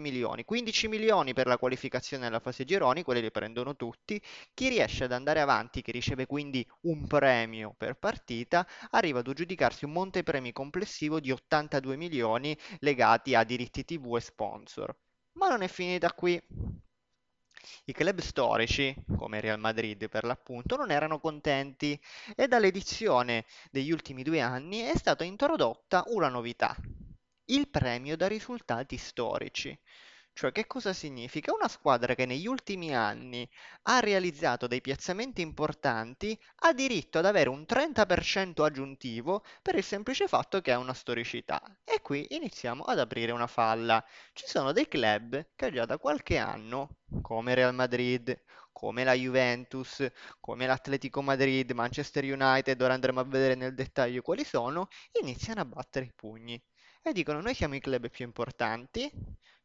[0.00, 0.44] milioni.
[0.44, 4.20] 15 milioni per la qualificazione alla fase gironi, quelli li prendono tutti.
[4.54, 9.84] Chi riesce ad andare avanti, che riceve quindi un premio per partita, arriva ad aggiudicarsi
[9.84, 14.96] un montepremi complessivo di 82 milioni legati a diritti TV e sponsor.
[15.32, 16.40] Ma non è finita qui.
[17.84, 21.98] I club storici, come Real Madrid per l'appunto, non erano contenti
[22.34, 26.76] e dall'edizione degli ultimi due anni è stata introdotta una novità,
[27.46, 29.78] il premio da risultati storici.
[30.34, 31.52] Cioè, che cosa significa?
[31.52, 33.48] Una squadra che negli ultimi anni
[33.82, 40.26] ha realizzato dei piazzamenti importanti ha diritto ad avere un 30% aggiuntivo per il semplice
[40.28, 41.60] fatto che ha una storicità.
[41.84, 44.02] E qui iniziamo ad aprire una falla.
[44.32, 50.06] Ci sono dei club che già da qualche anno, come Real Madrid, come la Juventus,
[50.40, 54.88] come l'Atletico Madrid, Manchester United, ora andremo a vedere nel dettaglio quali sono,
[55.20, 56.60] iniziano a battere i pugni
[57.02, 59.10] e dicono noi siamo i club più importanti,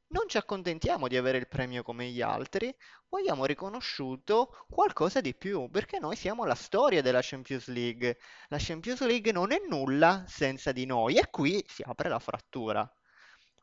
[0.09, 2.73] non ci accontentiamo di avere il premio come gli altri,
[3.09, 8.17] vogliamo riconosciuto qualcosa di più, perché noi siamo la storia della Champions League.
[8.47, 12.89] La Champions League non è nulla senza di noi e qui si apre la frattura.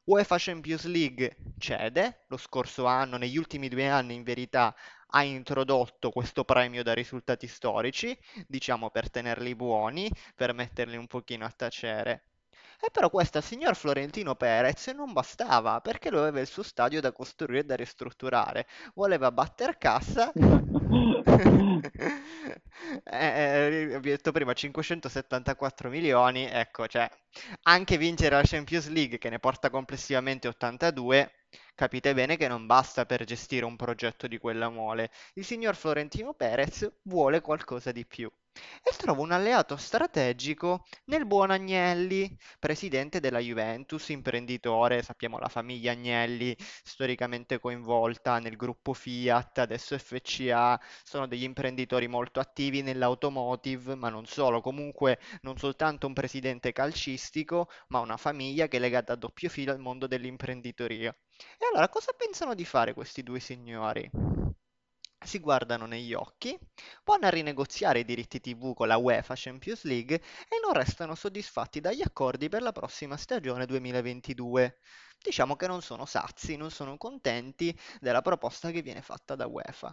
[0.05, 4.75] UEFA Champions League cede, lo scorso anno, negli ultimi due anni in verità,
[5.09, 8.15] ha introdotto questo premio da risultati storici,
[8.47, 12.34] diciamo per tenerli buoni, per metterli un pochino a tacere.
[12.87, 17.01] E però questo al signor Florentino Perez non bastava, perché lui aveva il suo stadio
[17.01, 18.67] da costruire e da ristrutturare.
[18.95, 20.31] Voleva batter cassa.
[23.05, 27.09] eh, eh, vi ho detto prima 574 milioni, ecco, cioè
[27.63, 31.33] anche vincere la Champions League che ne porta complessivamente 82,
[31.75, 35.11] capite bene che non basta per gestire un progetto di quella mole.
[35.35, 38.31] Il signor Florentino Perez vuole qualcosa di più
[38.83, 45.93] e trova un alleato strategico nel buon Agnelli, presidente della Juventus, imprenditore, sappiamo la famiglia
[45.93, 54.09] Agnelli, storicamente coinvolta nel gruppo Fiat, adesso FCA, sono degli imprenditori molto attivi nell'automotive, ma
[54.09, 59.17] non solo, comunque non soltanto un presidente calcistico, ma una famiglia che è legata a
[59.17, 61.11] doppio filo al mondo dell'imprenditoria.
[61.59, 64.11] E allora cosa pensano di fare questi due signori?
[65.25, 66.59] Si guardano negli occhi,
[67.05, 71.81] vanno a rinegoziare i diritti TV con la UEFA Champions League e non restano soddisfatti
[71.81, 74.79] dagli accordi per la prossima stagione 2022.
[75.25, 79.93] Diciamo che non sono sazi, non sono contenti della proposta che viene fatta da UEFA.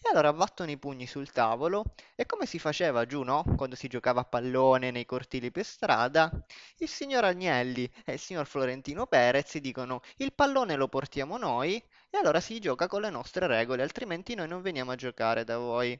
[0.00, 3.44] E allora battono i pugni sul tavolo e come si faceva giù, no?
[3.56, 6.30] Quando si giocava a pallone nei cortili per strada,
[6.78, 11.82] il signor Agnelli e il signor Florentino Perez dicono il pallone lo portiamo noi
[12.14, 15.56] e allora si gioca con le nostre regole, altrimenti noi non veniamo a giocare da
[15.56, 15.98] voi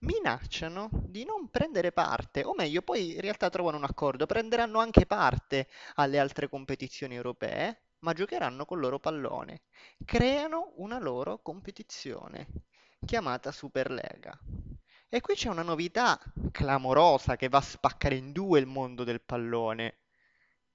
[0.00, 5.06] minacciano di non prendere parte, o meglio, poi in realtà trovano un accordo, prenderanno anche
[5.06, 9.62] parte alle altre competizioni europee, ma giocheranno col loro pallone.
[10.04, 12.48] Creano una loro competizione
[13.06, 14.38] chiamata Superlega.
[15.08, 19.22] E qui c'è una novità clamorosa che va a spaccare in due il mondo del
[19.22, 20.01] pallone.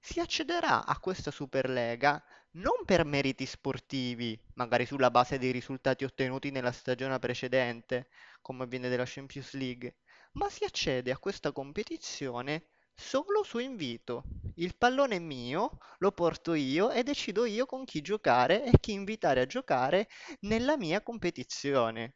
[0.00, 2.20] Si accederà a questa Superlega
[2.54, 8.08] non per meriti sportivi, magari sulla base dei risultati ottenuti nella stagione precedente,
[8.42, 9.98] come avviene della Champions League,
[10.32, 14.24] ma si accede a questa competizione solo su invito.
[14.56, 18.90] Il pallone è mio, lo porto io e decido io con chi giocare e chi
[18.92, 20.08] invitare a giocare
[20.40, 22.12] nella mia competizione.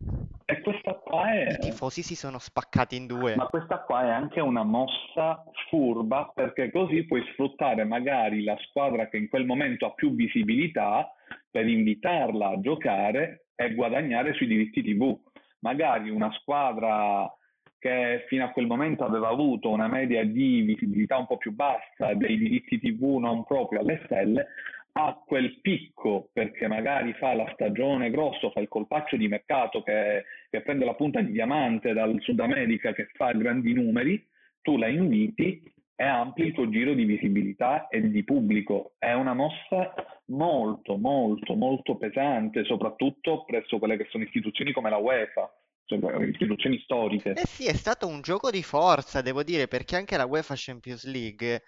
[0.62, 1.52] Questa qua è...
[1.52, 3.34] I tifosi si sono spaccati in due.
[3.36, 9.08] Ma questa qua è anche una mossa furba perché così puoi sfruttare magari la squadra
[9.08, 11.12] che in quel momento ha più visibilità
[11.50, 15.18] per invitarla a giocare e guadagnare sui diritti TV.
[15.60, 17.30] Magari una squadra
[17.78, 22.14] che fino a quel momento aveva avuto una media di visibilità un po' più bassa,
[22.14, 24.46] dei diritti TV non proprio alle stelle,
[24.92, 30.24] ha quel picco perché magari fa la stagione grosso, fa il colpaccio di mercato che,
[30.52, 34.22] che prende la punta di diamante dal Sud America che fa grandi numeri,
[34.60, 35.62] tu la inviti
[35.96, 38.92] e ampli il tuo giro di visibilità e di pubblico.
[38.98, 39.94] È una mossa
[40.26, 45.50] molto, molto, molto pesante, soprattutto presso quelle che sono istituzioni come la UEFA,
[45.86, 47.30] cioè istituzioni storiche.
[47.30, 51.10] Eh sì, è stato un gioco di forza, devo dire, perché anche la UEFA Champions
[51.10, 51.62] League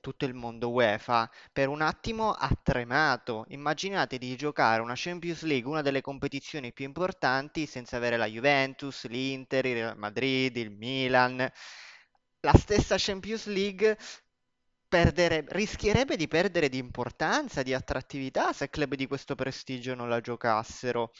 [0.00, 3.44] tutto il mondo UEFA, per un attimo ha tremato.
[3.48, 9.06] Immaginate di giocare una Champions League, una delle competizioni più importanti, senza avere la Juventus,
[9.06, 11.50] l'Inter, il Real Madrid, il Milan.
[12.40, 13.96] La stessa Champions League
[14.88, 20.20] perdere, rischierebbe di perdere di importanza, di attrattività se club di questo prestigio non la
[20.20, 21.12] giocassero.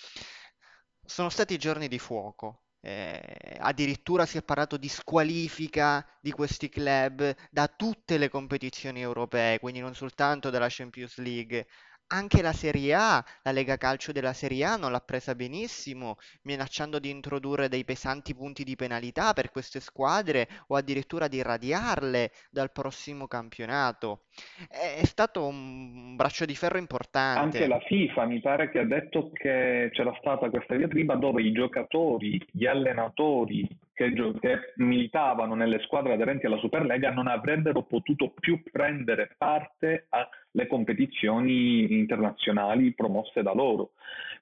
[1.05, 2.68] Sono stati giorni di fuoco.
[2.81, 9.59] Eh, addirittura si è parlato di squalifica di questi club da tutte le competizioni europee,
[9.59, 11.67] quindi non soltanto dalla Champions League.
[12.11, 16.99] Anche la Serie A, la Lega Calcio della Serie A non l'ha presa benissimo, minacciando
[16.99, 22.73] di introdurre dei pesanti punti di penalità per queste squadre o addirittura di radiarle dal
[22.73, 24.23] prossimo campionato.
[24.69, 27.41] È stato un braccio di ferro importante.
[27.41, 31.53] Anche la FIFA mi pare che ha detto che c'era stata questa diatriba dove i
[31.53, 33.67] giocatori, gli allenatori
[33.99, 40.69] che, che, militavano nelle squadre aderenti alla Superlega non avrebbero potuto più prendere parte alle
[40.69, 43.91] competizioni internazionali promosse da loro.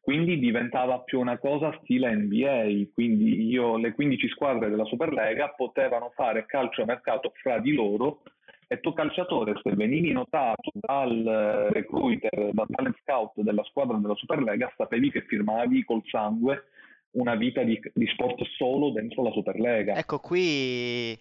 [0.03, 6.13] Quindi diventava più una cosa stile NBA, quindi io, le 15 squadre della Superlega potevano
[6.15, 8.23] fare calcio a mercato fra di loro
[8.69, 14.73] e tu calciatore se venivi notato dal recruiter, dal talent scout della squadra della Superlega,
[14.77, 16.65] sapevi che firmavi col sangue
[17.13, 19.95] una vita di, di sport solo dentro la Superlega.
[19.95, 21.19] Ecco, qui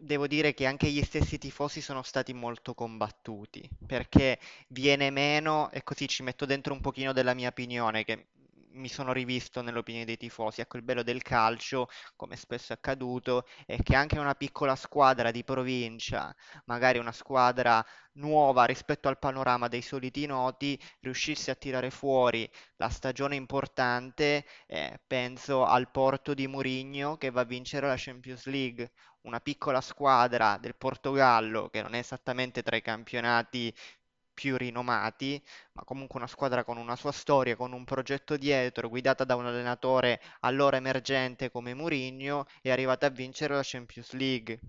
[0.00, 4.38] devo dire che anche gli stessi tifosi sono stati molto combattuti, perché
[4.68, 8.26] viene meno, e così ci metto dentro un pochino della mia opinione, che
[8.78, 10.60] mi sono rivisto nell'opinione dei tifosi.
[10.60, 15.30] Ecco, il bello del calcio, come spesso è accaduto, è che anche una piccola squadra
[15.30, 21.90] di provincia, magari una squadra nuova rispetto al panorama dei soliti noti, riuscisse a tirare
[21.90, 27.94] fuori la stagione importante, eh, penso al Porto di Mourinho che va a vincere la
[27.96, 28.90] Champions League,
[29.22, 33.72] una piccola squadra del Portogallo che non è esattamente tra i campionati
[34.38, 39.24] più rinomati, ma comunque una squadra con una sua storia, con un progetto dietro, guidata
[39.24, 44.60] da un allenatore allora emergente come Mourinho, è arrivata a vincere la Champions League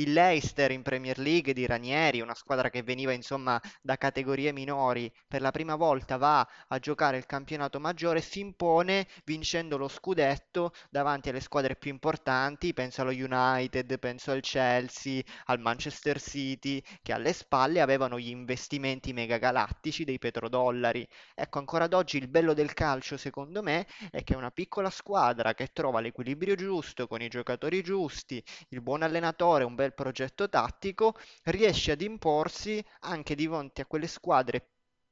[0.00, 5.12] il Leicester in Premier League di Ranieri, una squadra che veniva insomma da categorie minori,
[5.28, 10.72] per la prima volta va a giocare il campionato maggiore, si impone vincendo lo scudetto
[10.88, 17.12] davanti alle squadre più importanti, penso allo United, penso al Chelsea, al Manchester City, che
[17.12, 21.06] alle spalle avevano gli investimenti megagalattici dei petrodollari.
[21.34, 25.52] Ecco, ancora ad oggi il bello del calcio, secondo me, è che una piccola squadra
[25.52, 31.14] che trova l'equilibrio giusto con i giocatori giusti, il buon allenatore, un bel progetto tattico,
[31.44, 34.66] riesce ad imporsi anche di fronte a quelle squadre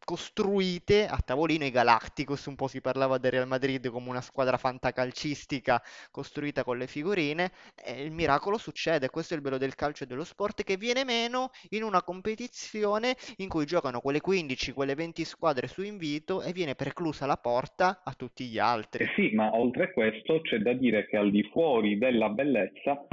[0.09, 4.57] costruite a tavolino i Galacticos, un po' si parlava del Real Madrid come una squadra
[4.57, 10.05] fantacalcistica costruita con le figurine, e il miracolo succede, questo è il bello del calcio
[10.05, 14.95] e dello sport, che viene meno in una competizione in cui giocano quelle 15, quelle
[14.95, 19.05] 20 squadre su invito e viene preclusa la porta a tutti gli altri.
[19.05, 23.07] Eh sì, ma oltre a questo c'è da dire che al di fuori della bellezza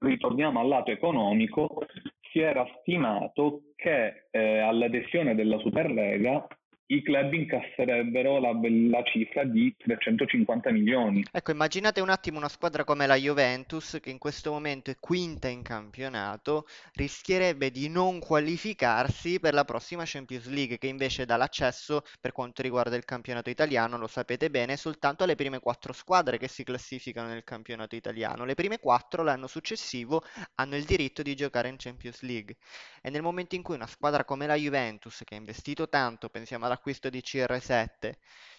[0.00, 1.84] ritorniamo al lato economico,
[2.30, 6.46] si era stimato che eh, all'adesione della Superlega
[6.92, 11.24] i club incasserebbero la, la, cifra di 350 milioni.
[11.30, 15.46] Ecco, immaginate un attimo una squadra come la Juventus, che in questo momento è quinta
[15.46, 22.02] in campionato, rischierebbe di non qualificarsi per la prossima Champions League, che invece dà l'accesso,
[22.20, 26.48] per quanto riguarda il campionato italiano, lo sapete bene, soltanto alle prime quattro squadre che
[26.48, 28.44] si classificano nel campionato italiano.
[28.44, 30.24] Le prime quattro l'anno successivo
[30.56, 32.56] hanno il diritto di giocare in Champions League.
[33.00, 36.66] E nel momento in cui una squadra come la Juventus, che ha investito tanto, pensiamo
[36.66, 38.12] alla l'acquisto di CR7,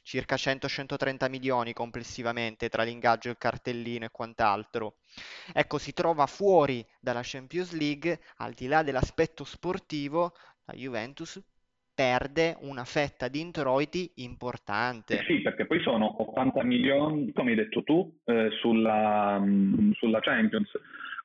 [0.04, 4.98] circa 100-130 milioni complessivamente tra l'ingaggio, il cartellino e quant'altro.
[5.52, 10.34] Ecco, si trova fuori dalla Champions League, al di là dell'aspetto sportivo,
[10.66, 11.42] la Juventus
[11.94, 15.20] perde una fetta di introiti importante.
[15.20, 20.20] Eh sì, perché poi sono 80 milioni, come hai detto tu, eh, sulla, mm, sulla
[20.20, 20.72] Champions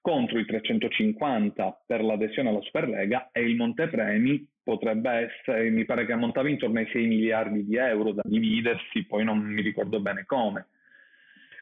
[0.01, 6.12] contro i 350 per l'adesione alla Superlega e il montepremi potrebbe essere, mi pare che
[6.12, 10.66] ammontava intorno ai 6 miliardi di euro da dividersi, poi non mi ricordo bene come.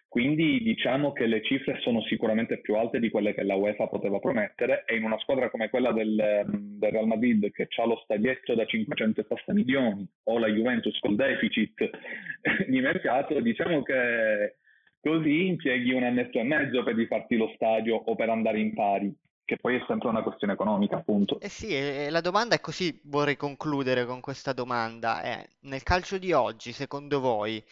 [0.09, 4.21] Quindi diciamo che le cifre sono sicuramente più alte di quelle che la UEFA poteva
[4.21, 8.55] promettere e in una squadra come quella del, del Real Madrid che ha lo stadietto
[8.55, 11.91] da 580 milioni o la Juventus col deficit
[12.69, 14.55] di mercato, diciamo che
[15.05, 19.15] Così impieghi un annetto e mezzo per rifarti lo stadio o per andare in pari,
[19.45, 21.39] che poi è sempre una questione economica, appunto.
[21.41, 25.21] Eh sì, la domanda è così, vorrei concludere con questa domanda.
[25.21, 27.63] È, nel calcio di oggi, secondo voi,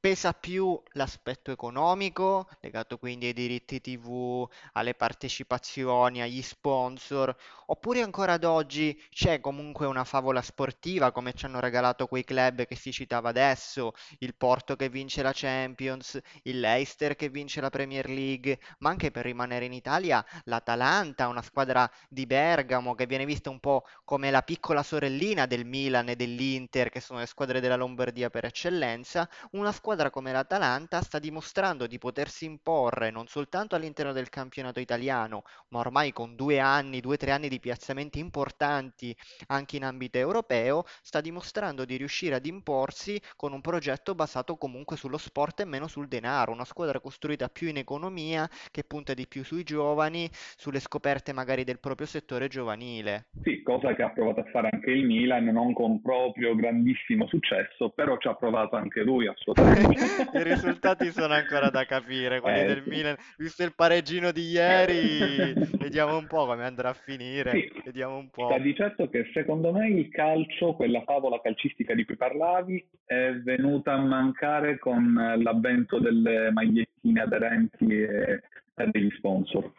[0.00, 7.34] Pesa più l'aspetto economico, legato quindi ai diritti TV, alle partecipazioni, agli sponsor,
[7.66, 12.64] oppure ancora ad oggi c'è comunque una favola sportiva, come ci hanno regalato quei club
[12.66, 13.90] che si citava adesso,
[14.20, 19.10] il Porto che vince la Champions, il Leicester che vince la Premier League, ma anche
[19.10, 24.30] per rimanere in Italia l'Atalanta, una squadra di Bergamo che viene vista un po' come
[24.30, 29.28] la piccola sorellina del Milan e dell'Inter, che sono le squadre della Lombardia per eccellenza,
[29.52, 34.80] una squadra squadra come l'Atalanta sta dimostrando di potersi imporre non soltanto all'interno del campionato
[34.80, 39.16] italiano, ma ormai con due anni, due o tre anni di piazzamenti importanti
[39.46, 44.98] anche in ambito europeo, sta dimostrando di riuscire ad imporsi con un progetto basato comunque
[44.98, 49.26] sullo sport e meno sul denaro, una squadra costruita più in economia, che punta di
[49.26, 53.28] più sui giovani, sulle scoperte magari del proprio settore giovanile.
[53.42, 57.88] Sì, cosa che ha provato a fare anche il Milan, non con proprio grandissimo successo,
[57.88, 59.77] però ci ha provato anche lui a suo tempo.
[60.38, 62.88] I risultati sono ancora da capire, quelli eh, del sì.
[62.88, 63.16] Milan.
[63.36, 67.50] Visto il pareggino di ieri, vediamo un po' come andrà a finire.
[67.50, 67.72] Sì.
[67.84, 68.48] Vediamo un po'.
[68.48, 73.92] Sta dicendo che secondo me il calcio, quella favola calcistica di cui parlavi, è venuta
[73.92, 78.42] a mancare con l'avvento delle magliettine aderenti e,
[78.74, 79.72] e degli sponsor.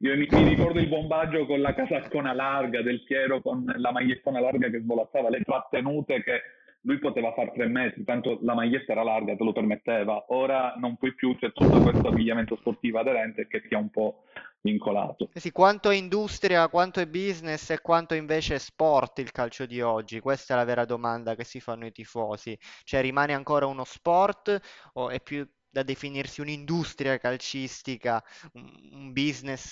[0.00, 4.40] Io mi, mi, ricordo il bombaggio con la casaccona larga del Piero con la magliettona
[4.40, 6.42] larga che svolazzava, le trattenute che
[6.86, 10.26] lui poteva fare tre metri, tanto la maglietta era larga, te lo permetteva.
[10.28, 14.22] Ora non puoi più, c'è tutto questo abbigliamento sportivo aderente che ti ha un po'
[14.60, 15.28] vincolato.
[15.32, 19.66] Eh sì, quanto è industria, quanto è business e quanto invece è sport il calcio
[19.66, 20.20] di oggi?
[20.20, 22.56] Questa è la vera domanda che si fanno i tifosi.
[22.84, 24.58] Cioè, rimane ancora uno sport
[24.94, 28.22] o è più da definirsi un'industria calcistica,
[28.52, 29.70] un, business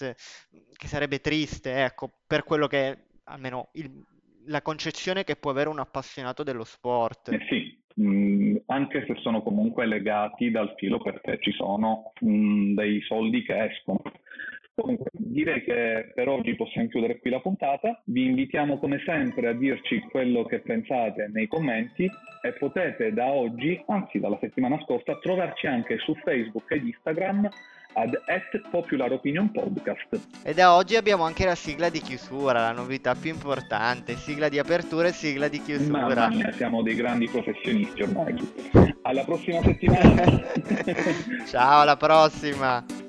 [0.76, 4.04] che sarebbe triste, ecco, per quello che almeno il-
[4.46, 7.32] la concezione che può avere un appassionato dello sport.
[7.32, 13.00] Eh sì, mh, anche se sono comunque legati dal filo perché ci sono mh, dei
[13.02, 14.02] soldi che escono.
[14.74, 18.02] Comunque, direi che per oggi possiamo chiudere qui la puntata.
[18.06, 22.10] Vi invitiamo come sempre a dirci quello che pensate nei commenti
[22.42, 27.48] e potete da oggi, anzi dalla settimana scorsa, trovarci anche su Facebook ed Instagram
[27.94, 30.20] ad at Popular Opinion Podcast.
[30.42, 34.58] E da oggi abbiamo anche la sigla di chiusura, la novità più importante, sigla di
[34.58, 36.28] apertura e sigla di chiusura.
[36.28, 38.36] Mia, siamo dei grandi professionisti ormai.
[39.02, 40.22] Alla prossima settimana.
[41.46, 43.03] Ciao, alla prossima.